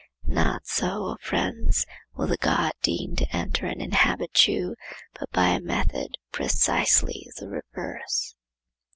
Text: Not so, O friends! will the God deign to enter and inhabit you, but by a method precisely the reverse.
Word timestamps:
Not 0.25 0.65
so, 0.65 1.09
O 1.09 1.17
friends! 1.21 1.85
will 2.15 2.25
the 2.25 2.35
God 2.37 2.71
deign 2.81 3.15
to 3.17 3.35
enter 3.35 3.67
and 3.67 3.79
inhabit 3.79 4.47
you, 4.47 4.75
but 5.19 5.29
by 5.29 5.49
a 5.49 5.59
method 5.59 6.17
precisely 6.31 7.29
the 7.37 7.47
reverse. 7.47 8.33